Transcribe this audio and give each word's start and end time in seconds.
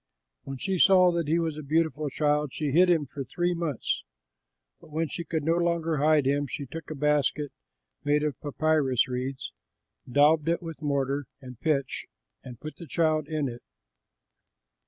When 0.45 0.57
she 0.57 0.79
saw 0.79 1.11
that 1.11 1.27
he 1.27 1.37
was 1.37 1.59
a 1.59 1.61
beautiful 1.61 2.09
child, 2.09 2.53
she 2.55 2.71
hid 2.71 2.89
him 2.89 3.05
for 3.05 3.23
three 3.23 3.53
months. 3.53 4.01
But 4.79 4.89
when 4.89 5.09
she 5.09 5.23
could 5.23 5.43
no 5.43 5.57
longer 5.57 5.97
hide 5.97 6.25
him, 6.25 6.47
she 6.47 6.65
took 6.65 6.89
a 6.89 6.95
basket 6.95 7.51
made 8.03 8.23
of 8.23 8.41
papyrus 8.41 9.07
reeds, 9.07 9.51
daubed 10.11 10.47
it 10.49 10.59
with 10.63 10.81
mortar 10.81 11.27
and 11.39 11.59
pitch, 11.59 12.07
and 12.43 12.59
put 12.59 12.77
the 12.77 12.87
child 12.87 13.27
in 13.27 13.47
it. 13.47 13.61